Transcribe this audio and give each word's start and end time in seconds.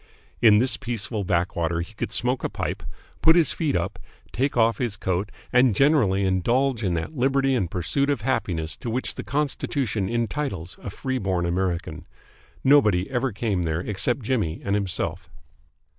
In 0.41 0.57
this 0.57 0.77
peaceful 0.77 1.23
backwater 1.23 1.81
he 1.81 1.93
could 1.93 2.11
smoke 2.11 2.43
a 2.43 2.49
pipe, 2.49 2.81
put 3.21 3.35
his 3.35 3.51
feet 3.51 3.75
up, 3.75 3.99
take 4.31 4.57
off 4.57 4.79
his 4.79 4.97
coat, 4.97 5.31
and 5.53 5.75
generally 5.75 6.23
indulge 6.25 6.83
in 6.83 6.95
that 6.95 7.15
liberty 7.15 7.53
and 7.53 7.69
pursuit 7.69 8.09
of 8.09 8.21
happiness 8.21 8.75
to 8.77 8.89
which 8.89 9.13
the 9.13 9.23
Constitution 9.23 10.09
entitles 10.09 10.79
a 10.81 10.89
free 10.89 11.19
born 11.19 11.45
American. 11.45 12.07
Nobody 12.63 13.11
ever 13.11 13.31
came 13.31 13.61
there 13.61 13.81
except 13.81 14.21
Jimmy 14.23 14.59
and 14.65 14.73
himself. 14.73 15.29